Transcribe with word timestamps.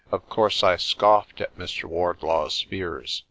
Of 0.11 0.27
course 0.29 0.63
I 0.63 0.77
scoffed 0.77 1.41
at 1.41 1.55
Mr. 1.59 1.83
Wardlaw's 1.83 2.59
fears. 2.63 3.19